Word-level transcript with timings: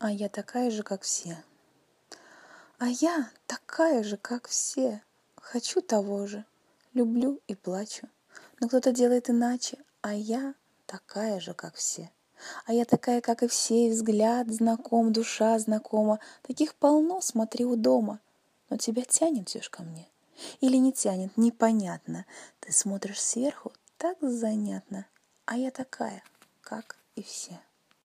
а 0.00 0.10
я 0.10 0.30
такая 0.30 0.70
же, 0.70 0.82
как 0.82 1.02
все. 1.02 1.44
А 2.78 2.88
я 2.88 3.30
такая 3.46 4.02
же, 4.02 4.16
как 4.16 4.48
все. 4.48 5.02
Хочу 5.36 5.82
того 5.82 6.26
же, 6.26 6.46
люблю 6.94 7.40
и 7.46 7.54
плачу. 7.54 8.08
Но 8.60 8.68
кто-то 8.68 8.92
делает 8.92 9.28
иначе, 9.28 9.76
а 10.00 10.14
я 10.14 10.54
такая 10.86 11.38
же, 11.38 11.52
как 11.52 11.74
все. 11.74 12.10
А 12.64 12.72
я 12.72 12.86
такая, 12.86 13.20
как 13.20 13.42
и 13.42 13.48
все, 13.48 13.88
и 13.88 13.90
взгляд 13.90 14.48
знаком, 14.50 15.12
душа 15.12 15.58
знакома. 15.58 16.18
Таких 16.42 16.74
полно, 16.76 17.20
смотри 17.20 17.66
у 17.66 17.76
дома. 17.76 18.20
Но 18.70 18.78
тебя 18.78 19.02
тянет 19.02 19.50
все 19.50 19.60
ж 19.60 19.68
ко 19.68 19.82
мне. 19.82 20.08
Или 20.62 20.78
не 20.78 20.94
тянет, 20.94 21.36
непонятно. 21.36 22.24
Ты 22.60 22.72
смотришь 22.72 23.20
сверху, 23.20 23.70
так 23.98 24.16
занятно. 24.22 25.04
А 25.44 25.58
я 25.58 25.70
такая, 25.70 26.22
как 26.62 26.96
и 27.16 27.22
все. 27.22 27.60